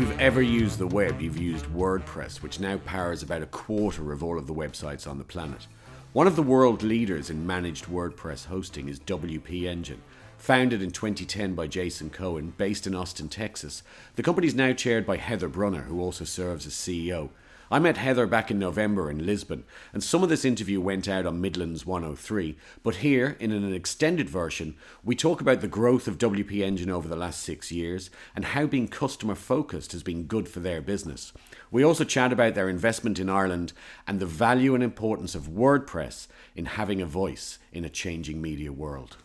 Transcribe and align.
you've 0.00 0.18
ever 0.18 0.40
used 0.40 0.78
the 0.78 0.86
web, 0.86 1.20
you've 1.20 1.36
used 1.36 1.66
WordPress, 1.66 2.40
which 2.42 2.58
now 2.58 2.78
powers 2.86 3.22
about 3.22 3.42
a 3.42 3.46
quarter 3.46 4.12
of 4.12 4.24
all 4.24 4.38
of 4.38 4.46
the 4.46 4.54
websites 4.54 5.06
on 5.06 5.18
the 5.18 5.24
planet. 5.24 5.66
One 6.14 6.26
of 6.26 6.36
the 6.36 6.42
world 6.42 6.82
leaders 6.82 7.28
in 7.28 7.46
managed 7.46 7.84
WordPress 7.84 8.46
hosting 8.46 8.88
is 8.88 8.98
WP 9.00 9.64
Engine. 9.64 10.00
Founded 10.38 10.80
in 10.80 10.90
2010 10.90 11.54
by 11.54 11.66
Jason 11.66 12.08
Cohen, 12.08 12.54
based 12.56 12.86
in 12.86 12.94
Austin, 12.94 13.28
Texas, 13.28 13.82
the 14.16 14.22
company 14.22 14.46
is 14.46 14.54
now 14.54 14.72
chaired 14.72 15.04
by 15.04 15.18
Heather 15.18 15.48
Brunner, 15.48 15.82
who 15.82 16.00
also 16.00 16.24
serves 16.24 16.66
as 16.66 16.72
CEO. 16.72 17.28
I 17.72 17.78
met 17.78 17.98
Heather 17.98 18.26
back 18.26 18.50
in 18.50 18.58
November 18.58 19.08
in 19.08 19.24
Lisbon, 19.24 19.62
and 19.92 20.02
some 20.02 20.24
of 20.24 20.28
this 20.28 20.44
interview 20.44 20.80
went 20.80 21.06
out 21.06 21.24
on 21.24 21.40
Midlands 21.40 21.86
103. 21.86 22.56
But 22.82 22.96
here, 22.96 23.36
in 23.38 23.52
an 23.52 23.72
extended 23.72 24.28
version, 24.28 24.74
we 25.04 25.14
talk 25.14 25.40
about 25.40 25.60
the 25.60 25.68
growth 25.68 26.08
of 26.08 26.18
WP 26.18 26.62
Engine 26.62 26.90
over 26.90 27.06
the 27.06 27.14
last 27.14 27.42
six 27.42 27.70
years 27.70 28.10
and 28.34 28.44
how 28.44 28.66
being 28.66 28.88
customer 28.88 29.36
focused 29.36 29.92
has 29.92 30.02
been 30.02 30.24
good 30.24 30.48
for 30.48 30.58
their 30.58 30.82
business. 30.82 31.32
We 31.70 31.84
also 31.84 32.02
chat 32.02 32.32
about 32.32 32.56
their 32.56 32.68
investment 32.68 33.20
in 33.20 33.30
Ireland 33.30 33.72
and 34.04 34.18
the 34.18 34.26
value 34.26 34.74
and 34.74 34.82
importance 34.82 35.36
of 35.36 35.50
WordPress 35.50 36.26
in 36.56 36.64
having 36.64 37.00
a 37.00 37.06
voice 37.06 37.60
in 37.72 37.84
a 37.84 37.88
changing 37.88 38.42
media 38.42 38.72
world. 38.72 39.16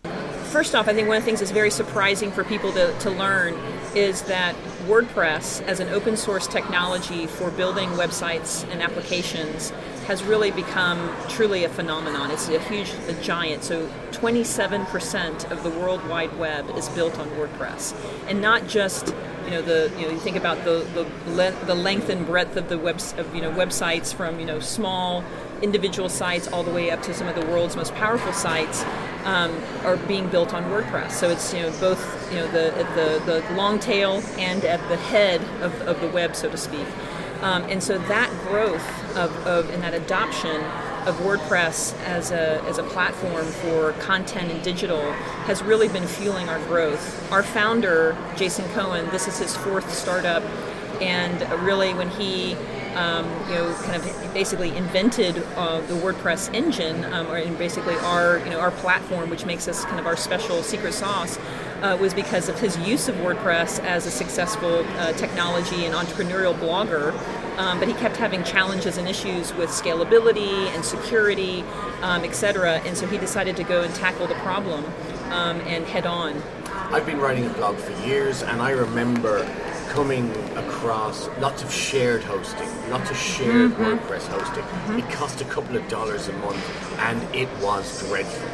First 0.51 0.73
off, 0.73 0.87
I 0.87 0.93
think 0.93 1.07
one 1.07 1.17
of 1.17 1.23
the 1.23 1.25
things 1.25 1.39
that's 1.39 1.51
very 1.51 1.71
surprising 1.71 2.31
for 2.31 2.43
people 2.43 2.71
to, 2.73 2.97
to 2.99 3.09
learn 3.09 3.55
is 3.93 4.21
that 4.23 4.55
WordPress, 4.87 5.61
as 5.63 5.79
an 5.79 5.89
open 5.89 6.15
source 6.15 6.47
technology 6.47 7.27
for 7.27 7.51
building 7.51 7.89
websites 7.91 8.69
and 8.71 8.81
applications, 8.81 9.71
has 10.07 10.23
really 10.23 10.51
become 10.51 11.13
truly 11.27 11.63
a 11.63 11.69
phenomenon. 11.69 12.31
It's 12.31 12.47
a 12.47 12.59
huge, 12.59 12.93
a 13.07 13.13
giant. 13.21 13.63
So 13.63 13.87
27% 14.11 15.51
of 15.51 15.63
the 15.63 15.69
World 15.71 16.07
Wide 16.07 16.37
Web 16.37 16.69
is 16.77 16.87
built 16.89 17.17
on 17.17 17.27
WordPress, 17.31 17.95
and 18.27 18.41
not 18.41 18.67
just 18.67 19.13
you 19.45 19.51
know 19.51 19.61
the 19.61 19.91
you 19.97 20.05
know 20.05 20.11
you 20.11 20.19
think 20.19 20.37
about 20.37 20.63
the 20.63 20.87
the, 20.93 21.31
le- 21.31 21.65
the 21.65 21.75
length 21.75 22.09
and 22.09 22.25
breadth 22.25 22.57
of 22.57 22.67
the 22.69 22.77
webs 22.77 23.13
of 23.17 23.33
you 23.35 23.41
know 23.41 23.51
websites 23.51 24.13
from 24.13 24.39
you 24.39 24.45
know 24.45 24.59
small 24.59 25.23
individual 25.61 26.09
sites 26.09 26.47
all 26.47 26.63
the 26.63 26.71
way 26.71 26.89
up 26.89 27.01
to 27.03 27.13
some 27.13 27.27
of 27.27 27.35
the 27.35 27.45
world's 27.45 27.75
most 27.75 27.93
powerful 27.93 28.33
sites 28.33 28.83
um, 29.25 29.51
are 29.83 29.97
being 29.97 30.29
built 30.29 30.53
on 30.53 30.63
WordPress. 30.65 31.11
So 31.11 31.29
it's 31.29 31.53
you 31.53 31.63
know 31.63 31.71
both 31.79 32.31
you 32.31 32.39
know 32.39 32.47
the 32.47 32.71
the, 32.95 33.41
the 33.41 33.55
long 33.55 33.79
tail 33.79 34.23
and 34.37 34.63
at 34.63 34.87
the 34.87 34.97
head 34.97 35.41
of, 35.61 35.73
of 35.81 35.99
the 35.99 36.07
web, 36.09 36.35
so 36.35 36.49
to 36.49 36.57
speak. 36.57 36.87
Um, 37.41 37.63
and 37.63 37.83
so 37.83 37.97
that 37.97 38.31
growth 38.47 39.15
of, 39.15 39.35
of 39.45 39.69
and 39.69 39.83
that 39.83 39.93
adoption 39.93 40.63
of 41.05 41.15
WordPress 41.17 41.95
as 42.03 42.31
a, 42.31 42.63
as 42.63 42.79
a 42.79 42.83
platform 42.83 43.45
for 43.45 43.91
content 43.93 44.51
and 44.51 44.63
digital 44.63 45.11
has 45.43 45.61
really 45.61 45.87
been 45.87 46.07
fueling 46.07 46.49
our 46.49 46.57
growth. 46.65 47.31
Our 47.31 47.43
founder, 47.43 48.17
Jason 48.35 48.67
Cohen, 48.69 49.07
this 49.11 49.27
is 49.27 49.37
his 49.37 49.55
fourth 49.55 49.93
startup, 49.93 50.41
and 51.01 51.41
really 51.63 51.93
when 51.93 52.09
he 52.09 52.55
um, 52.95 53.25
you 53.49 53.55
know, 53.55 53.73
kind 53.83 53.95
of 53.95 54.33
basically 54.33 54.75
invented 54.75 55.37
uh, 55.55 55.81
the 55.81 55.93
WordPress 55.95 56.53
engine, 56.53 57.03
um, 57.13 57.27
or 57.27 57.45
basically 57.57 57.95
our, 57.97 58.39
you 58.39 58.49
know, 58.49 58.59
our 58.59 58.71
platform, 58.71 59.29
which 59.29 59.45
makes 59.45 59.67
us 59.67 59.85
kind 59.85 59.99
of 59.99 60.07
our 60.07 60.17
special 60.17 60.63
secret 60.63 60.93
sauce, 60.93 61.37
uh, 61.81 61.97
was 61.99 62.13
because 62.13 62.49
of 62.49 62.59
his 62.59 62.77
use 62.79 63.07
of 63.07 63.15
WordPress 63.15 63.79
as 63.81 64.05
a 64.05 64.11
successful 64.11 64.85
uh, 64.97 65.13
technology 65.13 65.85
and 65.85 65.93
entrepreneurial 65.93 66.57
blogger. 66.57 67.13
Um, 67.57 67.79
but 67.79 67.87
he 67.87 67.93
kept 67.93 68.17
having 68.17 68.43
challenges 68.43 68.97
and 68.97 69.07
issues 69.07 69.53
with 69.53 69.69
scalability 69.69 70.67
and 70.75 70.83
security, 70.83 71.63
um, 72.01 72.23
etc. 72.25 72.79
And 72.79 72.97
so 72.97 73.07
he 73.07 73.17
decided 73.17 73.55
to 73.57 73.63
go 73.63 73.81
and 73.81 73.93
tackle 73.95 74.27
the 74.27 74.35
problem 74.35 74.83
um, 75.31 75.61
and 75.61 75.85
head 75.85 76.05
on. 76.05 76.41
I've 76.91 77.05
been 77.05 77.19
writing 77.19 77.45
a 77.45 77.49
blog 77.49 77.77
for 77.77 77.93
years, 78.05 78.43
and 78.43 78.61
I 78.61 78.71
remember 78.71 79.43
coming 79.95 80.29
across 80.57 81.29
lots 81.39 81.63
of 81.63 81.71
shared 81.71 82.21
hosting, 82.21 82.67
lots 82.89 83.09
of 83.09 83.15
shared 83.15 83.71
mm-hmm. 83.71 83.81
WordPress 83.81 84.27
hosting. 84.27 84.61
Mm-hmm. 84.63 84.99
It 84.99 85.09
cost 85.09 85.39
a 85.39 85.45
couple 85.45 85.77
of 85.77 85.87
dollars 85.87 86.27
a 86.27 86.33
month, 86.33 86.99
and 86.99 87.23
it 87.33 87.47
was 87.61 88.05
dreadful. 88.09 88.49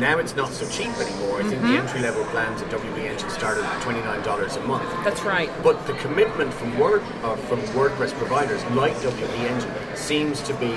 Now 0.00 0.18
it's 0.18 0.34
not 0.34 0.52
so 0.52 0.66
cheap 0.70 0.88
anymore. 0.96 1.40
I 1.40 1.42
think 1.42 1.60
mm-hmm. 1.60 1.72
the 1.72 1.78
entry 1.78 2.00
level 2.00 2.24
plans 2.24 2.62
at 2.62 2.70
WP 2.70 2.98
Engine 2.98 3.28
started 3.28 3.64
at 3.64 3.82
twenty 3.82 4.00
nine 4.00 4.22
dollars 4.22 4.56
a 4.56 4.62
month. 4.62 4.88
That's 5.04 5.22
right. 5.22 5.50
But 5.62 5.86
the 5.86 5.92
commitment 5.94 6.52
from 6.54 6.78
Word 6.78 7.02
uh, 7.22 7.36
from 7.36 7.60
WordPress 7.76 8.14
providers 8.14 8.64
like 8.70 8.94
WP 8.96 9.38
Engine 9.40 9.96
seems 9.96 10.40
to 10.44 10.54
be 10.54 10.74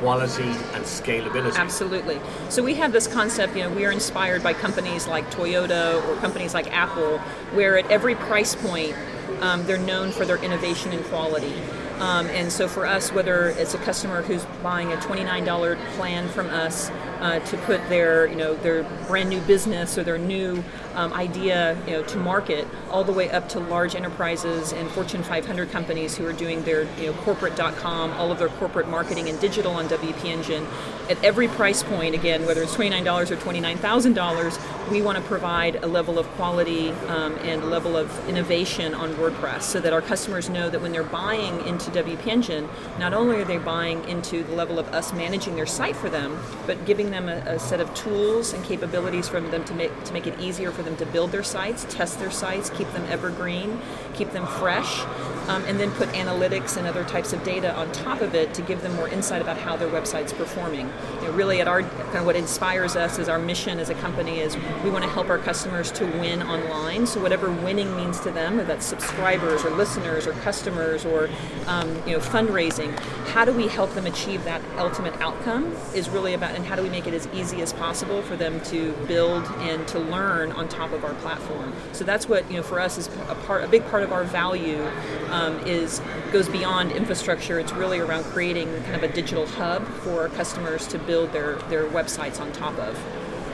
quality 0.00 0.42
and 0.42 0.84
scalability. 0.84 1.56
Absolutely. 1.56 2.20
So 2.48 2.62
we 2.62 2.74
have 2.74 2.92
this 2.92 3.06
concept, 3.06 3.56
you 3.56 3.62
know, 3.62 3.70
we 3.70 3.84
are 3.84 3.92
inspired 3.92 4.42
by 4.42 4.54
companies 4.54 5.06
like 5.06 5.30
Toyota 5.30 6.06
or 6.08 6.16
companies 6.16 6.54
like 6.54 6.72
Apple, 6.72 7.18
where 7.54 7.78
at 7.78 7.90
every 7.90 8.14
price 8.14 8.54
point, 8.54 8.94
um, 9.40 9.64
they're 9.66 9.78
known 9.78 10.10
for 10.10 10.24
their 10.24 10.42
innovation 10.42 10.92
and 10.92 11.04
quality. 11.06 11.54
Um, 11.98 12.26
and 12.28 12.52
so 12.52 12.68
for 12.68 12.86
us, 12.86 13.12
whether 13.12 13.48
it's 13.48 13.74
a 13.74 13.78
customer 13.78 14.22
who's 14.22 14.44
buying 14.62 14.92
a 14.92 14.96
$29 14.96 15.78
plan 15.94 16.28
from 16.28 16.46
us 16.48 16.90
uh, 17.20 17.40
to 17.40 17.56
put 17.58 17.86
their, 17.88 18.26
you 18.26 18.36
know, 18.36 18.54
their 18.54 18.84
brand 19.06 19.28
new 19.28 19.40
business 19.42 19.98
or 19.98 20.02
their 20.02 20.18
new 20.18 20.62
um, 20.94 21.12
idea, 21.12 21.80
you 21.86 21.92
know, 21.92 22.02
to 22.02 22.18
market, 22.18 22.66
all 22.90 23.04
the 23.04 23.12
way 23.12 23.30
up 23.30 23.48
to 23.50 23.60
large 23.60 23.94
enterprises 23.94 24.72
and 24.72 24.90
Fortune 24.90 25.22
500 25.22 25.70
companies 25.70 26.16
who 26.16 26.26
are 26.26 26.32
doing 26.32 26.62
their, 26.64 26.82
you 26.98 27.06
know, 27.06 27.12
corporate.com, 27.22 28.12
all 28.12 28.32
of 28.32 28.38
their 28.38 28.48
corporate 28.48 28.88
marketing 28.88 29.28
and 29.28 29.38
digital 29.40 29.72
on 29.72 29.88
WP 29.88 30.24
Engine. 30.24 30.66
At 31.08 31.22
every 31.24 31.48
price 31.48 31.82
point, 31.82 32.14
again, 32.14 32.44
whether 32.46 32.62
it's 32.62 32.74
$29 32.74 33.30
or 33.30 33.36
$29,000, 33.36 34.90
we 34.90 35.02
want 35.02 35.18
to 35.18 35.24
provide 35.24 35.76
a 35.76 35.86
level 35.86 36.18
of 36.18 36.26
quality 36.30 36.90
um, 37.08 37.34
and 37.38 37.62
a 37.62 37.66
level 37.66 37.96
of 37.96 38.28
innovation 38.28 38.94
on 38.94 39.14
WordPress 39.14 39.62
so 39.62 39.80
that 39.80 39.92
our 39.92 40.02
customers 40.02 40.48
know 40.48 40.68
that 40.68 40.80
when 40.80 40.92
they're 40.92 41.04
buying 41.04 41.64
into 41.66 41.90
WP 41.90 42.26
Engine, 42.26 42.68
not 42.98 43.12
only 43.14 43.40
are 43.40 43.44
they 43.44 43.58
buying 43.58 44.06
into 44.08 44.42
the 44.42 44.54
level 44.54 44.78
of 44.78 44.88
us 44.88 45.12
managing 45.12 45.56
their 45.56 45.66
site 45.66 45.96
for 45.96 46.10
them, 46.10 46.38
but 46.66 46.84
giving 46.86 47.07
them 47.10 47.28
a, 47.28 47.36
a 47.46 47.58
set 47.58 47.80
of 47.80 47.92
tools 47.94 48.52
and 48.52 48.64
capabilities 48.64 49.28
for 49.28 49.40
them 49.40 49.64
to 49.64 49.74
make 49.74 50.04
to 50.04 50.12
make 50.12 50.26
it 50.26 50.38
easier 50.40 50.70
for 50.70 50.82
them 50.82 50.96
to 50.96 51.06
build 51.06 51.32
their 51.32 51.42
sites, 51.42 51.86
test 51.88 52.18
their 52.18 52.30
sites, 52.30 52.70
keep 52.70 52.90
them 52.92 53.04
evergreen, 53.08 53.80
keep 54.14 54.30
them 54.30 54.46
fresh, 54.46 55.00
um, 55.48 55.64
and 55.64 55.80
then 55.80 55.90
put 55.92 56.08
analytics 56.10 56.76
and 56.76 56.86
other 56.86 57.04
types 57.04 57.32
of 57.32 57.42
data 57.42 57.74
on 57.74 57.90
top 57.92 58.20
of 58.20 58.34
it 58.34 58.52
to 58.54 58.62
give 58.62 58.82
them 58.82 58.94
more 58.96 59.08
insight 59.08 59.40
about 59.40 59.56
how 59.56 59.76
their 59.76 59.88
website's 59.88 60.32
performing. 60.32 60.90
You 61.16 61.28
know, 61.28 61.32
really, 61.32 61.60
at 61.60 61.68
our 61.68 61.82
kind 61.82 62.18
of 62.18 62.26
what 62.26 62.36
inspires 62.36 62.96
us 62.96 63.18
is 63.18 63.28
our 63.28 63.38
mission 63.38 63.78
as 63.78 63.88
a 63.88 63.94
company 63.94 64.40
is 64.40 64.56
we 64.84 64.90
want 64.90 65.04
to 65.04 65.10
help 65.10 65.28
our 65.28 65.38
customers 65.38 65.90
to 65.92 66.04
win 66.04 66.42
online. 66.42 67.06
So 67.06 67.20
whatever 67.20 67.50
winning 67.50 67.94
means 67.96 68.20
to 68.20 68.30
them, 68.30 68.56
whether 68.56 68.68
that's 68.68 68.86
subscribers 68.86 69.64
or 69.64 69.70
listeners 69.70 70.26
or 70.26 70.32
customers 70.32 71.04
or 71.04 71.28
um, 71.66 71.88
you 72.06 72.12
know 72.12 72.20
fundraising, 72.20 72.96
how 73.28 73.44
do 73.44 73.52
we 73.52 73.68
help 73.68 73.94
them 73.94 74.06
achieve 74.06 74.44
that 74.44 74.60
ultimate 74.76 75.18
outcome? 75.20 75.74
Is 75.94 76.08
really 76.08 76.34
about 76.34 76.54
and 76.54 76.66
how 76.66 76.76
do 76.76 76.82
we 76.82 76.90
make 76.90 76.97
it 77.06 77.14
as 77.14 77.28
easy 77.28 77.62
as 77.62 77.72
possible 77.72 78.22
for 78.22 78.36
them 78.36 78.60
to 78.62 78.92
build 79.06 79.44
and 79.58 79.86
to 79.88 79.98
learn 79.98 80.52
on 80.52 80.68
top 80.68 80.92
of 80.92 81.04
our 81.04 81.14
platform. 81.14 81.72
So 81.92 82.04
that's 82.04 82.28
what 82.28 82.48
you 82.50 82.56
know 82.56 82.62
for 82.62 82.80
us 82.80 82.98
is 82.98 83.08
a 83.28 83.34
part, 83.46 83.64
a 83.64 83.68
big 83.68 83.86
part 83.86 84.02
of 84.02 84.12
our 84.12 84.24
value 84.24 84.84
um, 85.30 85.58
is 85.60 86.00
goes 86.32 86.48
beyond 86.48 86.92
infrastructure. 86.92 87.58
It's 87.58 87.72
really 87.72 88.00
around 88.00 88.24
creating 88.24 88.68
kind 88.84 88.96
of 88.96 89.02
a 89.02 89.08
digital 89.08 89.46
hub 89.46 89.86
for 90.02 90.28
customers 90.30 90.86
to 90.88 90.98
build 90.98 91.32
their 91.32 91.56
their 91.68 91.86
websites 91.86 92.40
on 92.40 92.52
top 92.52 92.78
of. 92.78 92.96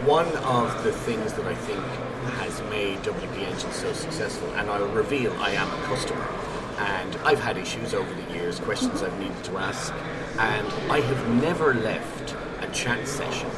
One 0.06 0.28
of 0.36 0.84
the 0.84 0.92
things 0.92 1.32
that 1.32 1.46
I 1.46 1.54
think 1.54 1.80
has 2.38 2.60
made 2.70 2.98
WP 2.98 3.38
Engine 3.38 3.72
so 3.72 3.92
successful, 3.92 4.48
and 4.54 4.70
I'll 4.70 4.88
reveal 4.88 5.32
I 5.34 5.50
am 5.50 5.68
a 5.68 5.82
customer, 5.86 6.26
and 6.78 7.16
I've 7.24 7.40
had 7.40 7.56
issues 7.56 7.94
over 7.94 8.12
the 8.14 8.34
years, 8.34 8.60
questions 8.60 9.02
I've 9.02 9.18
needed 9.18 9.42
to 9.44 9.58
ask, 9.58 9.92
and 10.38 10.66
I 10.90 11.00
have 11.00 11.42
never 11.42 11.74
left 11.74 12.36
chat 12.74 13.06
session 13.06 13.48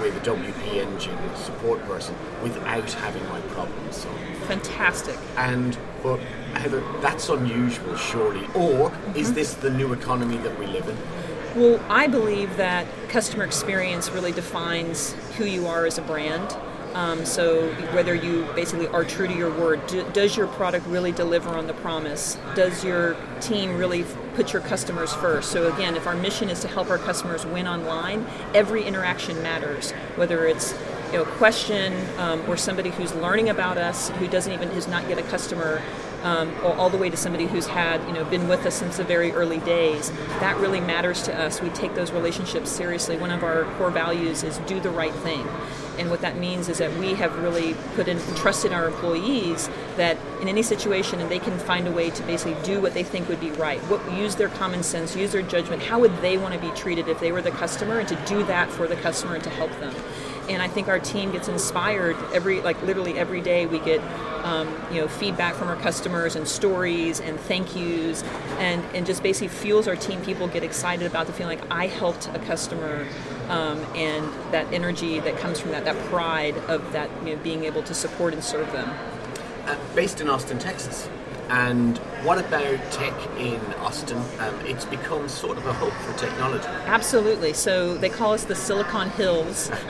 with 0.00 0.16
a 0.16 0.30
WP 0.30 0.76
Engine 0.76 1.18
support 1.36 1.82
person 1.84 2.14
without 2.42 2.90
having 2.92 3.26
my 3.28 3.40
problems 3.52 3.96
solved. 3.96 4.18
Fantastic. 4.46 5.18
And 5.36 5.76
but 6.02 6.18
Heather, 6.54 6.82
that's 7.00 7.28
unusual, 7.28 7.96
surely. 7.96 8.44
Or 8.54 8.90
mm-hmm. 8.90 9.16
is 9.16 9.32
this 9.32 9.54
the 9.54 9.70
new 9.70 9.92
economy 9.92 10.36
that 10.38 10.58
we 10.58 10.66
live 10.66 10.88
in? 10.88 10.96
Well, 11.60 11.80
I 11.88 12.06
believe 12.06 12.56
that 12.56 12.86
customer 13.08 13.44
experience 13.44 14.10
really 14.10 14.32
defines 14.32 15.12
who 15.36 15.44
you 15.44 15.66
are 15.66 15.84
as 15.84 15.98
a 15.98 16.02
brand. 16.02 16.56
Um, 16.94 17.24
so 17.24 17.68
whether 17.94 18.14
you 18.14 18.46
basically 18.54 18.86
are 18.88 19.04
true 19.04 19.26
to 19.26 19.34
your 19.34 19.50
word, 19.50 19.86
do, 19.86 20.04
does 20.12 20.36
your 20.36 20.46
product 20.46 20.86
really 20.86 21.12
deliver 21.12 21.50
on 21.50 21.66
the 21.66 21.74
promise? 21.74 22.36
Does 22.54 22.84
your 22.84 23.16
team 23.40 23.76
really 23.76 24.04
put 24.34 24.52
your 24.52 24.62
customers 24.62 25.12
first? 25.14 25.50
So 25.50 25.72
again, 25.72 25.96
if 25.96 26.06
our 26.06 26.14
mission 26.14 26.50
is 26.50 26.60
to 26.60 26.68
help 26.68 26.90
our 26.90 26.98
customers 26.98 27.46
win 27.46 27.66
online, 27.66 28.26
every 28.54 28.84
interaction 28.84 29.42
matters. 29.42 29.92
Whether 30.16 30.46
it's 30.46 30.74
you 31.12 31.18
know, 31.18 31.22
a 31.22 31.32
question 31.36 31.94
um, 32.18 32.42
or 32.48 32.56
somebody 32.56 32.90
who's 32.90 33.14
learning 33.14 33.48
about 33.48 33.78
us 33.78 34.10
who 34.10 34.28
doesn't 34.28 34.52
even 34.52 34.68
is 34.70 34.86
not 34.86 35.08
yet 35.08 35.18
a 35.18 35.22
customer, 35.22 35.82
um, 36.22 36.54
all 36.62 36.88
the 36.88 36.96
way 36.96 37.10
to 37.10 37.16
somebody 37.16 37.46
who's 37.46 37.66
had 37.66 38.00
you 38.06 38.12
know 38.12 38.24
been 38.24 38.46
with 38.48 38.64
us 38.64 38.76
since 38.76 38.98
the 38.98 39.04
very 39.04 39.32
early 39.32 39.58
days. 39.58 40.10
That 40.40 40.56
really 40.58 40.80
matters 40.80 41.22
to 41.22 41.36
us. 41.36 41.60
We 41.60 41.68
take 41.70 41.94
those 41.94 42.12
relationships 42.12 42.70
seriously. 42.70 43.16
One 43.16 43.30
of 43.30 43.42
our 43.42 43.64
core 43.76 43.90
values 43.90 44.44
is 44.44 44.58
do 44.58 44.78
the 44.78 44.90
right 44.90 45.14
thing 45.14 45.46
and 46.02 46.10
what 46.10 46.20
that 46.20 46.36
means 46.36 46.68
is 46.68 46.78
that 46.78 46.92
we 46.98 47.14
have 47.14 47.38
really 47.38 47.74
put 47.94 48.08
in 48.08 48.18
trust 48.34 48.64
in 48.64 48.72
our 48.72 48.88
employees 48.88 49.70
that 49.96 50.18
in 50.40 50.48
any 50.48 50.62
situation, 50.62 51.20
and 51.20 51.30
they 51.30 51.38
can 51.38 51.56
find 51.60 51.86
a 51.86 51.92
way 51.92 52.10
to 52.10 52.22
basically 52.24 52.60
do 52.64 52.80
what 52.80 52.92
they 52.92 53.04
think 53.04 53.28
would 53.28 53.40
be 53.40 53.52
right. 53.52 53.80
What 53.82 54.00
use 54.12 54.34
their 54.34 54.48
common 54.48 54.82
sense, 54.82 55.14
use 55.14 55.32
their 55.32 55.42
judgment. 55.42 55.80
How 55.80 56.00
would 56.00 56.14
they 56.20 56.36
want 56.36 56.54
to 56.54 56.60
be 56.60 56.70
treated 56.72 57.08
if 57.08 57.20
they 57.20 57.30
were 57.30 57.40
the 57.40 57.52
customer, 57.52 58.00
and 58.00 58.08
to 58.08 58.16
do 58.26 58.42
that 58.44 58.68
for 58.70 58.88
the 58.88 58.96
customer 58.96 59.36
and 59.36 59.44
to 59.44 59.50
help 59.50 59.70
them 59.78 59.94
and 60.48 60.62
I 60.62 60.68
think 60.68 60.88
our 60.88 60.98
team 60.98 61.32
gets 61.32 61.48
inspired 61.48 62.16
every 62.32 62.60
like 62.60 62.80
literally 62.82 63.18
every 63.18 63.40
day 63.40 63.66
we 63.66 63.78
get 63.78 64.00
um, 64.44 64.68
you 64.90 65.00
know 65.00 65.08
feedback 65.08 65.54
from 65.54 65.68
our 65.68 65.76
customers 65.76 66.36
and 66.36 66.46
stories 66.46 67.20
and 67.20 67.38
thank 67.40 67.76
yous 67.76 68.22
and 68.58 68.84
and 68.94 69.06
just 69.06 69.22
basically 69.22 69.48
fuels 69.48 69.86
our 69.88 69.96
team. 69.96 70.20
People 70.22 70.48
get 70.48 70.62
excited 70.62 71.06
about 71.06 71.26
the 71.26 71.32
feeling 71.32 71.58
like 71.58 71.70
I 71.70 71.86
helped 71.86 72.28
a 72.34 72.38
customer 72.40 73.06
um, 73.48 73.78
and 73.94 74.24
that 74.52 74.72
energy 74.72 75.20
that 75.20 75.36
comes 75.38 75.60
from 75.60 75.70
that 75.72 75.84
that 75.84 75.96
pride 76.06 76.56
of 76.68 76.92
that 76.92 77.10
you 77.24 77.36
know, 77.36 77.42
being 77.42 77.64
able 77.64 77.82
to 77.84 77.94
support 77.94 78.34
and 78.34 78.42
serve 78.42 78.70
them. 78.72 78.90
Uh, 79.66 79.76
based 79.94 80.20
in 80.20 80.28
Austin 80.28 80.58
Texas 80.58 81.08
and 81.52 81.98
what 82.24 82.38
about 82.38 82.80
tech 82.90 83.12
in 83.38 83.60
Austin? 83.74 84.16
Um, 84.38 84.58
it's 84.64 84.86
become 84.86 85.28
sort 85.28 85.58
of 85.58 85.66
a 85.66 85.72
hub 85.74 85.92
for 85.92 86.18
technology. 86.18 86.66
Absolutely. 86.86 87.52
So 87.52 87.94
they 87.94 88.08
call 88.08 88.32
us 88.32 88.44
the 88.44 88.54
Silicon 88.54 89.10
Hills 89.10 89.68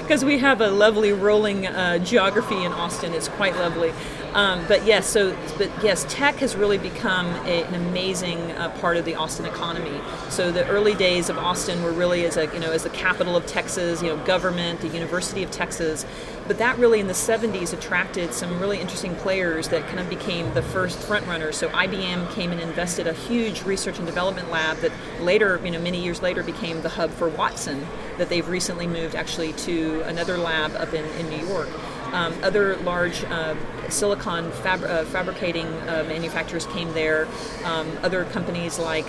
because 0.00 0.24
we 0.24 0.38
have 0.38 0.60
a 0.60 0.68
lovely 0.68 1.12
rolling 1.12 1.68
uh, 1.68 1.98
geography 1.98 2.64
in 2.64 2.72
Austin. 2.72 3.14
It's 3.14 3.28
quite 3.28 3.54
lovely. 3.54 3.92
Um, 4.34 4.66
but 4.66 4.84
yes, 4.84 5.06
so 5.06 5.36
but 5.58 5.70
yes, 5.82 6.04
tech 6.08 6.34
has 6.36 6.56
really 6.56 6.76
become 6.76 7.26
a, 7.46 7.62
an 7.62 7.74
amazing 7.74 8.50
uh, 8.52 8.68
part 8.80 8.96
of 8.96 9.04
the 9.04 9.14
Austin 9.14 9.46
economy. 9.46 10.00
So 10.28 10.50
the 10.50 10.66
early 10.66 10.94
days 10.94 11.28
of 11.30 11.38
Austin 11.38 11.84
were 11.84 11.92
really 11.92 12.26
as 12.26 12.36
a 12.36 12.46
you 12.46 12.58
know 12.58 12.72
as 12.72 12.82
the 12.82 12.90
capital 12.90 13.36
of 13.36 13.46
Texas, 13.46 14.02
you 14.02 14.08
know, 14.08 14.16
government, 14.24 14.80
the 14.80 14.88
University 14.88 15.44
of 15.44 15.52
Texas. 15.52 16.04
But 16.48 16.58
that 16.58 16.76
really 16.78 17.00
in 17.00 17.06
the 17.06 17.14
70s 17.14 17.72
attracted 17.72 18.34
some 18.34 18.60
really 18.60 18.78
interesting 18.78 19.14
players 19.14 19.68
that 19.68 19.86
kind 19.86 20.00
of 20.00 20.10
became 20.10 20.52
the 20.52 20.62
first 20.62 20.98
front 20.98 21.26
runners. 21.26 21.56
So 21.56 21.68
IBM 21.68 22.30
came 22.32 22.50
and 22.50 22.60
invested 22.60 23.06
a 23.06 23.14
huge 23.14 23.62
research 23.62 23.98
and 23.98 24.06
development 24.06 24.50
lab 24.50 24.78
that 24.78 24.92
later, 25.20 25.58
you 25.64 25.70
know, 25.70 25.80
many 25.80 26.02
years 26.02 26.20
later 26.20 26.42
became 26.42 26.82
the 26.82 26.90
hub 26.90 27.10
for 27.12 27.28
Watson. 27.28 27.86
That 28.18 28.28
they've 28.28 28.46
recently 28.46 28.86
moved 28.86 29.14
actually 29.14 29.54
to 29.54 30.02
another 30.02 30.36
lab 30.36 30.74
up 30.76 30.92
in, 30.92 31.04
in 31.18 31.30
New 31.30 31.46
York. 31.46 31.68
Um, 32.14 32.32
other 32.44 32.76
large 32.76 33.24
uh, 33.24 33.56
silicon 33.90 34.52
fab- 34.52 34.84
uh, 34.84 35.04
fabricating 35.06 35.66
uh, 35.66 36.04
manufacturers 36.06 36.64
came 36.66 36.92
there. 36.94 37.26
Um, 37.64 37.90
other 38.04 38.24
companies 38.26 38.78
like 38.78 39.04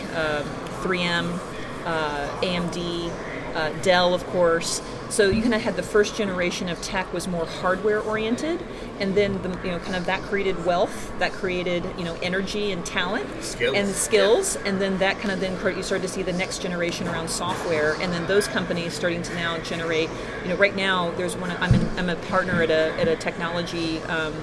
3M, 0.81 1.39
uh, 1.85 2.41
AMD, 2.41 3.11
uh, 3.55 3.69
Dell, 3.81 4.13
of 4.13 4.25
course. 4.27 4.81
So 5.09 5.29
you 5.29 5.41
kind 5.41 5.53
of 5.53 5.61
had 5.61 5.75
the 5.75 5.83
first 5.83 6.15
generation 6.15 6.67
of 6.67 6.81
tech 6.81 7.11
was 7.13 7.27
more 7.27 7.45
hardware 7.45 8.01
oriented, 8.01 8.61
and 8.99 9.15
then 9.15 9.41
the, 9.41 9.49
you 9.63 9.71
know 9.71 9.79
kind 9.79 9.95
of 9.95 10.05
that 10.05 10.21
created 10.23 10.65
wealth, 10.65 11.13
that 11.19 11.31
created 11.31 11.85
you 11.97 12.03
know 12.03 12.15
energy 12.21 12.71
and 12.71 12.85
talent 12.85 13.27
skills. 13.43 13.75
and 13.75 13.87
skills, 13.89 14.55
yeah. 14.55 14.69
and 14.69 14.81
then 14.81 14.97
that 14.97 15.17
kind 15.19 15.31
of 15.31 15.39
then 15.39 15.53
you 15.75 15.83
started 15.83 16.05
to 16.05 16.13
see 16.13 16.21
the 16.21 16.33
next 16.33 16.61
generation 16.61 17.07
around 17.07 17.29
software, 17.29 17.93
and 18.01 18.11
then 18.11 18.27
those 18.27 18.47
companies 18.47 18.93
starting 18.93 19.21
to 19.21 19.33
now 19.35 19.57
generate. 19.59 20.09
You 20.43 20.49
know, 20.49 20.57
right 20.57 20.75
now 20.75 21.11
there's 21.11 21.37
one. 21.37 21.51
I'm 21.51 21.73
in, 21.73 21.99
I'm 21.99 22.09
a 22.09 22.15
partner 22.27 22.61
at 22.61 22.69
a 22.69 22.99
at 22.99 23.07
a 23.07 23.15
technology. 23.15 24.01
Um, 24.03 24.33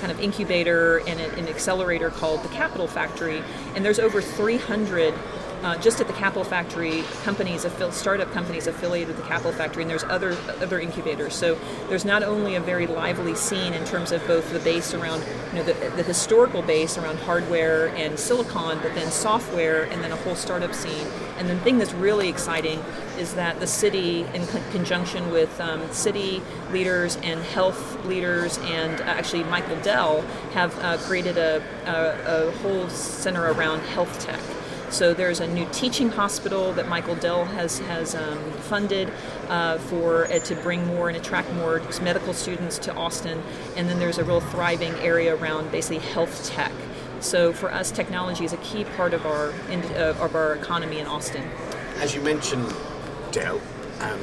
kind 0.00 0.10
of 0.10 0.18
incubator 0.18 0.98
and 1.06 1.20
an 1.20 1.46
accelerator 1.46 2.10
called 2.10 2.42
the 2.42 2.48
Capital 2.48 2.88
Factory, 2.88 3.40
and 3.76 3.84
there's 3.84 4.00
over 4.00 4.20
300 4.20 5.14
uh, 5.62 5.76
just 5.78 6.00
at 6.00 6.06
the 6.06 6.12
Capital 6.12 6.44
Factory, 6.44 7.02
companies, 7.22 7.66
startup 7.90 8.32
companies 8.32 8.66
affiliated 8.66 9.08
with 9.08 9.16
the 9.16 9.28
Capital 9.28 9.52
Factory, 9.52 9.82
and 9.82 9.90
there's 9.90 10.04
other 10.04 10.36
other 10.60 10.80
incubators. 10.80 11.34
So 11.34 11.58
there's 11.88 12.04
not 12.04 12.22
only 12.22 12.54
a 12.54 12.60
very 12.60 12.86
lively 12.86 13.34
scene 13.34 13.72
in 13.72 13.84
terms 13.84 14.12
of 14.12 14.26
both 14.26 14.52
the 14.52 14.58
base 14.60 14.94
around, 14.94 15.22
you 15.52 15.58
know, 15.58 15.64
the, 15.64 15.74
the 15.96 16.02
historical 16.02 16.62
base 16.62 16.98
around 16.98 17.18
hardware 17.18 17.88
and 17.96 18.18
silicon, 18.18 18.78
but 18.82 18.94
then 18.94 19.10
software, 19.10 19.84
and 19.84 20.02
then 20.02 20.12
a 20.12 20.16
whole 20.16 20.34
startup 20.34 20.74
scene. 20.74 21.06
And 21.38 21.48
the 21.48 21.58
thing 21.60 21.78
that's 21.78 21.94
really 21.94 22.28
exciting 22.28 22.78
is 23.18 23.34
that 23.34 23.60
the 23.60 23.66
city, 23.66 24.22
in 24.34 24.46
con- 24.46 24.62
conjunction 24.70 25.30
with 25.30 25.60
um, 25.60 25.90
city 25.92 26.42
leaders 26.70 27.16
and 27.22 27.40
health 27.40 28.04
leaders, 28.04 28.58
and 28.58 29.00
uh, 29.00 29.04
actually 29.04 29.44
Michael 29.44 29.76
Dell, 29.80 30.22
have 30.52 30.76
uh, 30.80 30.96
created 30.98 31.38
a, 31.38 31.62
a, 31.86 32.48
a 32.48 32.50
whole 32.58 32.88
center 32.88 33.52
around 33.52 33.80
health 33.80 34.18
tech. 34.18 34.40
So 34.92 35.14
there's 35.14 35.40
a 35.40 35.46
new 35.46 35.66
teaching 35.72 36.10
hospital 36.10 36.74
that 36.74 36.86
Michael 36.86 37.14
Dell 37.14 37.46
has 37.46 37.78
has 37.80 38.14
um, 38.14 38.38
funded 38.52 39.10
uh, 39.48 39.78
for 39.78 40.26
uh, 40.26 40.38
to 40.40 40.54
bring 40.56 40.86
more 40.86 41.08
and 41.08 41.16
attract 41.16 41.50
more 41.54 41.80
medical 42.02 42.34
students 42.34 42.78
to 42.80 42.94
Austin, 42.94 43.42
and 43.74 43.88
then 43.88 43.98
there's 43.98 44.18
a 44.18 44.24
real 44.24 44.40
thriving 44.40 44.92
area 44.96 45.34
around 45.34 45.72
basically 45.72 45.98
health 45.98 46.46
tech. 46.50 46.72
So 47.20 47.54
for 47.54 47.72
us, 47.72 47.90
technology 47.90 48.44
is 48.44 48.52
a 48.52 48.58
key 48.58 48.84
part 48.84 49.14
of 49.14 49.24
our 49.24 49.54
of 49.96 50.34
our 50.34 50.56
economy 50.56 50.98
in 50.98 51.06
Austin. 51.06 51.42
As 51.96 52.14
you 52.14 52.20
mentioned, 52.20 52.70
Dell. 53.30 53.62
Um, 54.00 54.20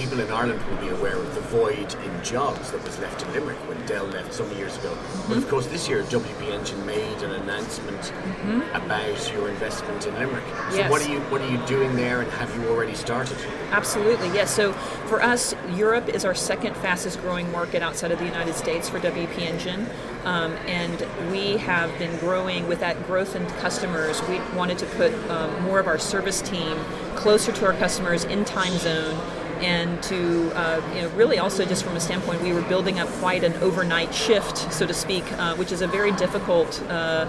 people 0.00 0.18
in 0.20 0.30
Ireland 0.30 0.62
will 0.62 0.78
be 0.78 0.88
aware 0.88 1.16
of 1.16 1.34
the 1.34 1.42
void 1.42 1.94
in 1.94 2.24
jobs 2.24 2.70
that 2.70 2.82
was 2.84 2.98
left 3.00 3.22
in 3.22 3.32
Limerick 3.34 3.58
when 3.68 3.84
Dell 3.84 4.06
left 4.06 4.32
some 4.32 4.50
years 4.56 4.74
ago. 4.78 4.88
Mm-hmm. 4.88 5.28
But 5.28 5.36
of 5.36 5.48
course, 5.48 5.66
this 5.66 5.90
year 5.90 6.02
WP 6.04 6.48
Engine 6.48 6.86
made 6.86 7.22
an 7.22 7.32
announcement 7.32 8.00
mm-hmm. 8.00 8.62
about 8.74 9.32
your 9.34 9.50
investment 9.50 10.06
in 10.06 10.14
Limerick. 10.14 10.44
So 10.70 10.76
yes. 10.76 10.90
what 10.90 11.06
are 11.06 11.12
you 11.12 11.20
what 11.24 11.42
are 11.42 11.50
you 11.50 11.58
doing 11.66 11.94
there, 11.96 12.22
and 12.22 12.30
have 12.32 12.54
you 12.56 12.70
already 12.70 12.94
started? 12.94 13.36
Absolutely, 13.72 14.28
yes. 14.28 14.50
So 14.54 14.72
for 15.06 15.22
us, 15.22 15.54
Europe 15.74 16.08
is 16.08 16.24
our 16.24 16.34
second 16.34 16.74
fastest 16.78 17.20
growing 17.20 17.52
market 17.52 17.82
outside 17.82 18.10
of 18.10 18.18
the 18.18 18.24
United 18.24 18.54
States 18.54 18.88
for 18.88 18.98
WP 19.00 19.38
Engine. 19.40 19.86
Um, 20.24 20.52
and 20.66 21.06
we 21.30 21.56
have 21.58 21.96
been 21.98 22.14
growing 22.18 22.68
with 22.68 22.80
that 22.80 23.06
growth 23.06 23.36
in 23.36 23.46
customers. 23.60 24.20
We 24.28 24.38
wanted 24.56 24.78
to 24.78 24.86
put 24.86 25.12
um, 25.30 25.62
more 25.62 25.78
of 25.78 25.86
our 25.86 25.98
service 25.98 26.42
team 26.42 26.78
closer 27.16 27.52
to 27.52 27.66
our 27.66 27.72
customers 27.74 28.24
in 28.24 28.44
time 28.44 28.76
zone 28.78 29.18
and 29.60 30.02
to 30.02 30.50
uh, 30.54 30.80
you 30.94 31.02
know, 31.02 31.08
really 31.10 31.38
also 31.38 31.64
just 31.64 31.84
from 31.84 31.96
a 31.96 32.00
standpoint 32.00 32.40
we 32.42 32.52
were 32.52 32.62
building 32.62 32.98
up 32.98 33.08
quite 33.20 33.44
an 33.44 33.54
overnight 33.54 34.14
shift 34.14 34.72
so 34.72 34.86
to 34.86 34.94
speak 34.94 35.24
uh, 35.32 35.54
which 35.56 35.72
is 35.72 35.82
a 35.82 35.86
very 35.86 36.12
difficult 36.12 36.82
uh, 36.88 37.26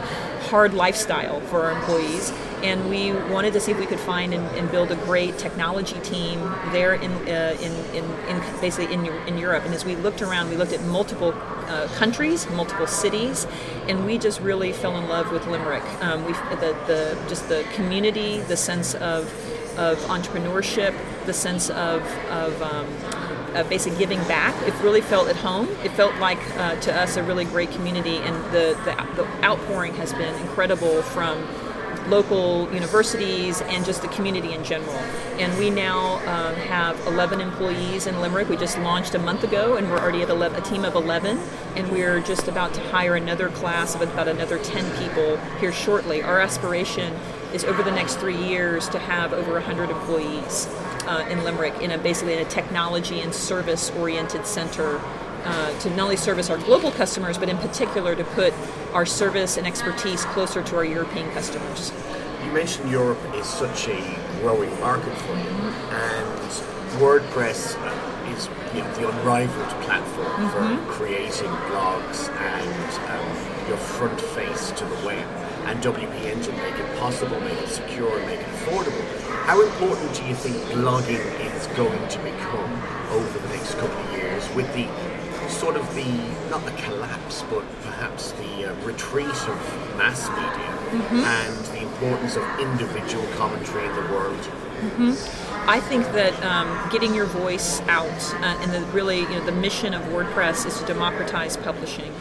hard 0.51 0.74
lifestyle 0.74 1.39
for 1.42 1.63
our 1.63 1.72
employees. 1.72 2.31
And 2.62 2.89
we 2.89 3.13
wanted 3.33 3.54
to 3.54 3.60
see 3.60 3.72
if 3.72 3.80
we 3.80 3.86
could 3.86 4.00
find 4.00 4.33
and, 4.33 4.45
and 4.57 4.69
build 4.69 4.92
a 4.92 4.95
great 4.98 5.38
technology 5.38 6.00
team 6.01 6.39
there 6.72 6.94
in, 6.94 7.12
uh, 7.12 7.57
in, 7.60 7.72
in, 7.95 8.04
in, 8.28 8.62
basically 8.62 8.94
in, 8.94 9.06
in 9.28 9.38
Europe. 9.38 9.63
And 9.66 9.74
as 9.74 9.86
we 9.86 9.95
looked 9.95 10.22
around 10.22 10.50
we 10.50 10.57
looked 10.57 10.74
at 10.74 10.83
multiple 10.83 11.33
uh, 11.33 11.88
countries 11.95 12.50
multiple 12.50 12.85
cities 12.85 13.47
and 13.88 14.06
we 14.06 14.18
just 14.18 14.42
really 14.42 14.73
fell 14.73 14.97
in 14.97 15.07
love 15.07 15.31
with 15.31 15.47
Limerick. 15.47 15.83
Um, 16.04 16.26
we 16.26 16.33
the, 16.33 16.76
the 16.88 17.18
just 17.30 17.47
the 17.47 17.66
community 17.73 18.40
the 18.42 18.57
sense 18.57 18.94
of 18.95 19.26
of 19.78 19.97
entrepreneurship, 20.00 20.94
the 21.25 21.33
sense 21.33 21.69
of, 21.69 22.01
of 22.30 22.61
um, 22.61 22.87
uh, 23.56 23.63
basic 23.63 23.97
giving 23.97 24.19
back. 24.28 24.56
It 24.68 24.73
really 24.81 25.01
felt 25.01 25.28
at 25.28 25.35
home. 25.35 25.68
It 25.83 25.92
felt 25.92 26.16
like 26.18 26.40
uh, 26.57 26.75
to 26.81 26.95
us 26.95 27.18
a 27.18 27.23
really 27.23 27.45
great 27.45 27.71
community, 27.71 28.18
and 28.18 28.35
the, 28.45 28.78
the, 28.85 29.23
the 29.23 29.45
outpouring 29.45 29.95
has 29.95 30.13
been 30.13 30.35
incredible 30.42 31.01
from 31.01 31.47
local 32.09 32.71
universities 32.73 33.61
and 33.61 33.85
just 33.85 34.01
the 34.01 34.07
community 34.09 34.54
in 34.54 34.63
general. 34.63 34.95
And 35.40 35.57
we 35.57 35.69
now 35.69 36.16
um, 36.28 36.56
have 36.56 36.99
11 37.07 37.40
employees 37.40 38.07
in 38.07 38.19
Limerick. 38.21 38.49
We 38.49 38.57
just 38.57 38.78
launched 38.80 39.16
a 39.16 39.19
month 39.19 39.44
ago, 39.44 39.75
and 39.75 39.90
we're 39.90 39.99
already 39.99 40.21
at 40.21 40.30
11, 40.30 40.61
a 40.61 40.66
team 40.66 40.83
of 40.83 40.95
11, 40.95 41.40
and 41.75 41.92
we're 41.92 42.19
just 42.21 42.47
about 42.47 42.73
to 42.75 42.81
hire 42.90 43.16
another 43.16 43.49
class 43.49 43.95
of 43.95 44.01
about 44.01 44.28
another 44.28 44.57
10 44.57 44.97
people 45.04 45.37
here 45.59 45.71
shortly. 45.71 46.21
Our 46.21 46.40
aspiration 46.40 47.18
is 47.53 47.63
over 47.63 47.83
the 47.83 47.91
next 47.91 48.15
three 48.15 48.37
years 48.37 48.87
to 48.89 48.99
have 48.99 49.33
over 49.33 49.53
100 49.53 49.89
employees 49.89 50.67
uh, 51.05 51.25
in 51.29 51.43
Limerick 51.43 51.81
in 51.81 51.91
a 51.91 51.97
basically 51.97 52.33
in 52.33 52.39
a 52.39 52.49
technology 52.49 53.21
and 53.21 53.33
service 53.33 53.89
oriented 53.91 54.45
center 54.45 55.01
uh, 55.43 55.79
to 55.79 55.89
not 55.91 56.03
only 56.03 56.17
service 56.17 56.49
our 56.49 56.57
global 56.57 56.91
customers, 56.91 57.37
but 57.37 57.49
in 57.49 57.57
particular 57.57 58.15
to 58.15 58.23
put 58.23 58.53
our 58.93 59.05
service 59.05 59.57
and 59.57 59.65
expertise 59.65 60.23
closer 60.25 60.61
to 60.63 60.75
our 60.75 60.85
European 60.85 61.29
customers. 61.31 61.91
You 62.45 62.51
mentioned 62.51 62.89
Europe 62.89 63.19
is 63.35 63.45
such 63.47 63.87
a 63.87 64.17
growing 64.39 64.77
market 64.79 65.15
for 65.17 65.33
you, 65.33 65.73
and 65.89 66.39
WordPress 66.99 67.75
is 68.35 68.49
you 68.75 68.81
know, 68.81 68.93
the 68.95 69.09
unrivaled 69.09 69.69
platform 69.81 70.27
mm-hmm. 70.27 70.85
for 70.85 70.91
creating 70.91 71.51
blogs 71.69 72.29
and 72.29 73.09
um, 73.09 73.67
your 73.67 73.77
front 73.77 74.19
face 74.19 74.71
to 74.71 74.85
the 74.85 75.05
web 75.05 75.50
and 75.68 75.81
WP 75.83 76.25
Engine 76.25 76.56
make 76.57 76.75
it 76.75 76.99
possible, 76.99 77.39
make 77.41 77.57
it 77.59 77.69
secure, 77.69 78.18
make 78.25 78.39
it 78.39 78.45
affordable. 78.47 79.03
How 79.45 79.61
important 79.61 80.13
do 80.15 80.25
you 80.25 80.35
think 80.35 80.56
blogging 80.73 81.23
is 81.56 81.68
going 81.77 82.07
to 82.07 82.19
become 82.19 82.83
over 83.11 83.39
the 83.39 83.49
next 83.49 83.75
couple 83.75 83.97
of 83.97 84.11
years 84.13 84.47
with 84.56 84.71
the 84.73 84.87
sort 85.49 85.75
of 85.75 85.95
the, 85.95 86.06
not 86.49 86.63
the 86.65 86.71
collapse, 86.83 87.44
but 87.49 87.63
perhaps 87.83 88.31
the 88.33 88.69
uh, 88.69 88.85
retreat 88.85 89.27
of 89.27 89.97
mass 89.97 90.30
media 90.30 91.01
mm-hmm. 91.01 91.15
and 91.18 91.65
the 91.75 91.81
importance 91.81 92.35
of 92.35 92.44
individual 92.59 93.25
commentary 93.37 93.85
in 93.85 93.95
the 93.95 94.13
world 94.13 94.49
Mm-hmm. 94.81 95.69
I 95.69 95.80
think 95.80 96.06
that 96.13 96.33
um, 96.44 96.89
getting 96.89 97.13
your 97.13 97.27
voice 97.27 97.81
out 97.81 98.07
uh, 98.07 98.57
and 98.61 98.73
the 98.73 98.81
really, 98.91 99.19
you 99.19 99.30
know, 99.30 99.45
the 99.45 99.51
mission 99.51 99.94
of 99.94 100.01
WordPress 100.06 100.65
is 100.65 100.80
to 100.80 100.85
democratize 100.85 101.56
publishing. 101.56 102.11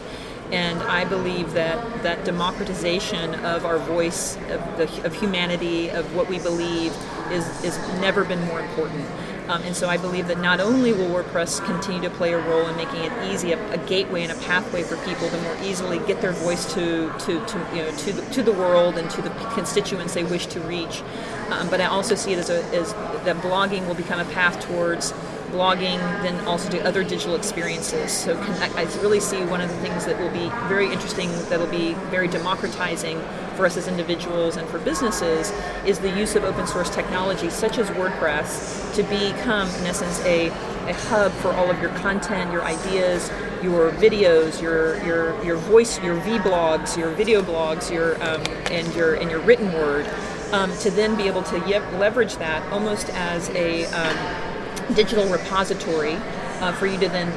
And 0.53 0.83
I 0.83 1.05
believe 1.05 1.53
that 1.53 2.03
that 2.03 2.25
democratization 2.25 3.35
of 3.45 3.65
our 3.65 3.79
voice, 3.79 4.37
of, 4.37 4.77
the, 4.77 5.03
of 5.05 5.15
humanity, 5.15 5.91
of 5.91 6.15
what 6.15 6.29
we 6.29 6.39
believe, 6.39 6.93
is, 7.31 7.65
is 7.65 7.79
never 8.01 8.25
been 8.25 8.45
more 8.47 8.61
important. 8.61 9.07
Um, 9.51 9.63
and 9.63 9.75
so 9.75 9.89
I 9.89 9.97
believe 9.97 10.29
that 10.29 10.39
not 10.39 10.61
only 10.61 10.93
will 10.93 11.09
WordPress 11.09 11.65
continue 11.65 12.01
to 12.03 12.11
play 12.11 12.35
a 12.35 12.39
role 12.39 12.69
in 12.69 12.77
making 12.77 13.03
it 13.03 13.33
easy, 13.33 13.51
a, 13.51 13.73
a, 13.73 13.79
gateway 13.79 14.23
and 14.23 14.31
a 14.31 14.37
pathway 14.37 14.85
for 14.85 14.97
people 14.99 15.29
to 15.29 15.37
more 15.39 15.57
easily 15.65 15.99
get 15.99 16.21
their 16.21 16.31
voice 16.31 16.73
to, 16.75 17.13
to, 17.19 17.45
to 17.47 17.59
you 17.75 17.83
know 17.83 17.91
to 17.97 18.13
the, 18.13 18.23
to 18.33 18.45
the 18.45 18.53
world 18.53 18.97
and 18.97 19.11
to 19.11 19.21
the 19.21 19.31
constituents 19.55 20.15
they 20.15 20.23
wish 20.23 20.47
to 20.47 20.61
reach, 20.61 21.03
um, 21.49 21.69
but 21.69 21.81
I 21.81 21.87
also 21.87 22.15
see 22.15 22.33
it 22.33 22.39
as, 22.39 22.49
a, 22.49 22.63
as 22.67 22.93
that 23.25 23.39
blogging 23.39 23.89
will 23.89 23.97
become 23.97 24.21
a 24.21 24.25
path 24.27 24.61
towards 24.61 25.13
blogging, 25.51 25.99
then 26.23 26.39
also 26.47 26.71
to 26.71 26.81
other 26.87 27.03
digital 27.05 27.35
experiences. 27.35 28.13
So 28.13 28.39
I 28.41 28.85
really 29.03 29.21
see 29.21 29.43
one 29.45 29.61
of 29.61 29.69
the 29.69 29.77
things 29.77 30.07
that 30.07 30.19
will 30.19 30.31
be 30.31 30.49
very 30.69 30.91
interesting, 30.93 31.31
that 31.49 31.59
will 31.59 31.67
be 31.67 31.95
very 32.11 32.29
democratizing 32.29 33.21
for 33.57 33.67
us 33.67 33.77
as 33.77 33.89
individuals 33.89 34.57
and 34.57 34.69
for 34.69 34.79
businesses, 34.79 35.53
is 35.85 35.99
the 35.99 36.11
use 36.11 36.37
of 36.37 36.45
open 36.45 36.67
source 36.67 36.91
technology 36.91 37.51
such 37.51 37.79
as 37.79 37.91
WordPress 37.91 38.95
to 38.95 39.03
become, 39.05 39.69
in 39.81 39.87
essence, 39.87 40.21
a, 40.25 40.49
a 40.89 40.95
hub 41.09 41.33
for 41.33 41.53
all 41.53 41.71
of 41.71 41.81
your 41.81 41.91
content, 41.97 42.53
your 42.53 42.63
ideas, 42.63 43.31
your 43.63 43.91
videos, 43.93 44.63
your 44.63 44.97
your 45.05 45.45
your 45.45 45.57
voice, 45.57 46.01
your 46.03 46.19
vlogs, 46.21 46.97
your 46.97 47.11
video 47.11 47.43
blogs, 47.43 47.91
your 47.91 48.15
um, 48.23 48.43
and 48.71 48.95
your 48.95 49.15
and 49.15 49.31
your 49.31 49.41
written 49.41 49.71
word, 49.75 50.09
um, 50.53 50.75
to 50.79 50.91
then 50.91 51.15
be 51.17 51.25
able 51.25 51.43
to 51.43 51.59
leverage 51.99 52.37
that 52.37 52.63
almost 52.73 53.11
as 53.11 53.51
a 53.51 53.85
um, 53.87 54.50
digital 54.95 55.27
repository 55.29 56.17
uh, 56.61 56.73
for 56.73 56.87
you 56.87 56.99
to 56.99 57.09
then 57.09 57.33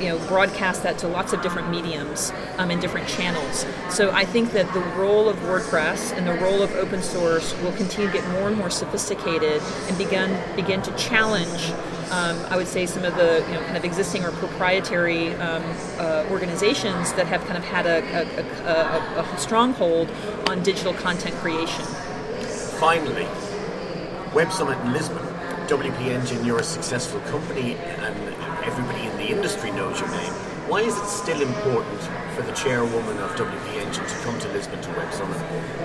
you 0.00 0.08
know 0.08 0.18
broadcast 0.28 0.82
that 0.82 0.98
to 0.98 1.08
lots 1.08 1.32
of 1.32 1.42
different 1.42 1.70
mediums 1.70 2.32
um, 2.58 2.70
and 2.70 2.80
different 2.80 3.08
channels. 3.08 3.66
So 3.88 4.10
I 4.10 4.24
think 4.24 4.52
that 4.52 4.72
the 4.72 4.80
role 5.00 5.28
of 5.28 5.36
WordPress 5.38 6.16
and 6.16 6.26
the 6.26 6.34
role 6.34 6.62
of 6.62 6.72
open 6.74 7.02
source 7.02 7.54
will 7.62 7.72
continue 7.72 8.10
to 8.10 8.18
get 8.18 8.28
more 8.30 8.48
and 8.48 8.56
more 8.56 8.70
sophisticated 8.70 9.62
and 9.88 9.98
begin 9.98 10.38
begin 10.54 10.82
to 10.82 10.92
challenge. 10.96 11.72
Um, 12.10 12.38
I 12.50 12.56
would 12.56 12.68
say 12.68 12.86
some 12.86 13.04
of 13.04 13.16
the 13.16 13.44
you 13.48 13.54
know, 13.54 13.60
kind 13.64 13.76
of 13.76 13.84
existing 13.84 14.24
or 14.24 14.30
proprietary 14.32 15.34
um, 15.34 15.62
uh, 15.98 16.24
organizations 16.30 17.12
that 17.14 17.26
have 17.26 17.44
kind 17.46 17.58
of 17.58 17.64
had 17.64 17.84
a, 17.84 17.98
a, 18.64 19.20
a, 19.20 19.34
a 19.34 19.38
stronghold 19.38 20.08
on 20.48 20.62
digital 20.62 20.94
content 20.94 21.34
creation. 21.36 21.84
Finally, 22.78 23.26
Web 24.32 24.52
Summit 24.52 24.78
in 24.84 24.92
Lisbon 24.92 25.35
WP 25.66 26.00
Engine, 26.06 26.44
you're 26.44 26.60
a 26.60 26.64
successful 26.64 27.20
company 27.22 27.74
and 27.74 28.34
everybody 28.64 29.06
in 29.06 29.16
the 29.16 29.28
industry 29.28 29.72
knows 29.72 29.98
your 29.98 30.08
name. 30.10 30.32
Why 30.68 30.80
is 30.82 30.96
it 30.96 31.06
still 31.06 31.40
important 31.40 32.00
for 32.36 32.42
the 32.42 32.52
chairwoman 32.52 33.18
of 33.18 33.30
WP 33.32 33.74
Engine 33.74 34.06
to 34.06 34.14
come 34.22 34.38
to 34.38 34.48
Lisbon 34.52 34.80
to 34.80 34.90
Web 34.90 35.12
Summit? 35.12 35.36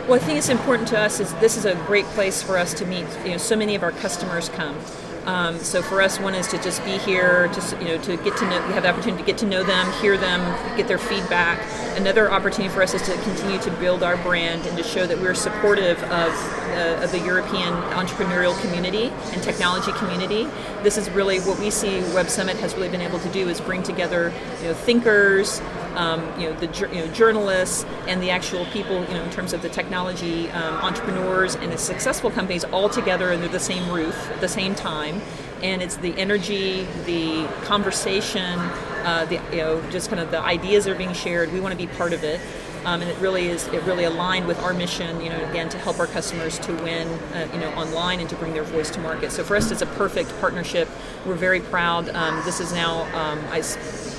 Well, 0.08 0.14
I 0.14 0.20
think 0.20 0.38
it's 0.38 0.50
important 0.50 0.88
to 0.90 1.00
us 1.00 1.20
is 1.20 1.34
this 1.36 1.58
is 1.58 1.66
a 1.66 1.74
great 1.88 2.06
place 2.06 2.44
for 2.44 2.58
us 2.58 2.76
to 2.76 2.86
meet. 2.86 3.08
You 3.26 3.32
know, 3.32 3.38
so 3.38 3.56
many 3.56 3.74
of 3.74 3.82
our 3.82 3.92
customers 3.92 4.50
come. 4.50 4.78
Um, 5.26 5.58
so 5.60 5.82
for 5.82 6.02
us, 6.02 6.20
one 6.20 6.34
is 6.34 6.48
to 6.48 6.58
just 6.62 6.84
be 6.84 6.98
here, 6.98 7.48
to 7.48 7.78
you 7.80 7.86
know, 7.90 7.98
to 8.04 8.18
get 8.18 8.38
to 8.38 8.50
know, 8.50 8.68
we 8.68 8.74
have 8.74 8.84
the 8.84 8.90
opportunity 8.90 9.22
to 9.22 9.28
get 9.28 9.38
to 9.40 9.46
know 9.46 9.64
them, 9.64 9.92
hear 10.02 10.18
them, 10.18 10.42
get 10.78 10.88
their 10.88 10.98
feedback. 10.98 11.60
Another 11.96 12.32
opportunity 12.32 12.74
for 12.74 12.82
us 12.82 12.94
is 12.94 13.02
to 13.02 13.14
continue 13.22 13.60
to 13.60 13.72
build 13.72 14.02
our 14.02 14.16
brand 14.18 14.66
and 14.66 14.78
to 14.78 14.84
show 14.84 15.06
that 15.06 15.20
we're 15.20 15.36
supportive 15.36 16.02
of, 16.04 16.32
uh, 16.34 17.04
of 17.04 17.12
the 17.12 17.20
European 17.20 17.74
entrepreneurial 17.92 18.60
community 18.62 19.12
and 19.34 19.44
technology 19.44 19.92
community. 19.94 20.48
This 20.84 20.98
is 20.98 21.10
really 21.10 21.40
what 21.40 21.60
we 21.60 21.70
see 21.70 22.00
Web 22.14 22.30
Summit 22.30 22.56
has 22.58 22.76
really 22.76 22.88
been 22.88 23.02
able 23.02 23.20
to 23.20 23.30
do 23.30 23.50
is 23.50 23.60
bring 23.60 23.84
together 23.84 24.32
you 24.62 24.70
know, 24.70 24.74
thinkers, 24.74 25.62
um, 25.96 26.22
you 26.40 26.50
know, 26.50 26.56
the 26.60 26.68
you 26.96 27.06
know, 27.06 27.14
journalists 27.14 27.86
and 28.08 28.24
the 28.24 28.30
actual 28.30 28.66
people, 28.68 29.04
you 29.04 29.14
know, 29.14 29.24
in 29.24 29.30
terms 29.30 29.52
of 29.52 29.62
the 29.62 29.70
technology 29.70 30.50
um, 30.52 30.76
entrepreneurs 30.76 31.56
and 31.56 31.74
the 31.74 31.78
successful 31.78 32.32
companies 32.32 32.64
all 32.66 32.88
together 32.88 33.34
under 33.34 33.50
the 33.50 33.60
same 33.60 33.92
roof 33.92 34.16
at 34.32 34.40
the 34.40 34.48
same 34.48 34.76
time. 34.76 35.22
And 35.64 35.82
it's 35.82 35.98
the 35.98 36.18
energy, 36.18 36.88
the 37.06 37.48
conversation, 37.64 38.60
uh, 39.04 39.26
the 39.30 39.36
you 39.56 39.64
know, 39.64 39.82
just 39.92 40.10
kind 40.10 40.20
of 40.20 40.32
the 40.32 40.40
ideas 40.40 40.86
that 40.86 40.92
are 40.92 40.98
being 40.98 41.14
shared. 41.14 41.52
We 41.52 41.60
want 41.60 41.72
to 41.72 41.78
be 41.78 41.88
part 41.94 42.14
of 42.14 42.24
it. 42.24 42.40
Um, 42.84 43.02
and 43.02 43.12
it 43.12 43.18
really 43.20 43.48
is 43.48 43.68
it 43.68 43.84
really 43.84 44.06
aligned 44.06 44.48
with 44.48 44.60
our 44.60 44.74
mission 44.74 45.22
you 45.22 45.30
know 45.30 45.40
again 45.52 45.70
to 45.70 45.78
help 45.78 46.00
our 46.00 46.08
customers 46.08 46.58
to 46.60 46.74
win 46.78 47.08
uh, 47.08 47.48
you 47.54 47.60
know 47.60 47.70
online 47.74 48.20
and 48.20 48.28
to 48.30 48.36
bring 48.36 48.54
their 48.54 48.64
voice 48.64 48.90
to 48.90 49.00
market 49.00 49.32
so 49.32 49.44
for 49.44 49.56
us 49.56 49.70
it's 49.70 49.84
a 49.84 49.86
perfect 49.86 50.34
partnership 50.40 50.90
we're 51.28 51.36
very 51.36 51.60
proud 51.60 52.10
um, 52.10 52.42
this 52.44 52.60
is 52.60 52.74
now 52.74 53.04
um, 53.16 53.40
I, 53.52 53.58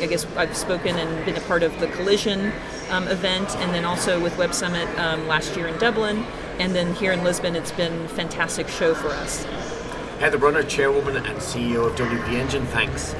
I, 0.00 0.06
guess 0.06 0.26
I've 0.36 0.56
spoken 0.56 0.96
and 0.96 1.24
been 1.24 1.34
a 1.34 1.40
part 1.40 1.64
of 1.64 1.76
the 1.80 1.88
collision 1.88 2.52
um, 2.90 3.08
event 3.08 3.50
and 3.56 3.74
then 3.74 3.84
also 3.84 4.20
with 4.20 4.38
Web 4.38 4.54
Summit 4.54 4.88
um, 4.96 5.26
last 5.26 5.56
year 5.56 5.66
in 5.66 5.76
Dublin 5.80 6.24
and 6.60 6.72
then 6.72 6.94
here 6.94 7.10
in 7.10 7.24
Lisbon 7.24 7.56
it's 7.56 7.72
been 7.72 8.02
a 8.02 8.08
fantastic 8.10 8.68
show 8.68 8.94
for 8.94 9.08
us 9.08 9.44
Heather 10.22 10.38
Brunner, 10.38 10.62
Chairwoman 10.62 11.16
and 11.16 11.36
CEO 11.38 11.84
of 11.84 11.96
WP 11.96 12.34
Engine, 12.34 12.64
thanks. 12.66 13.12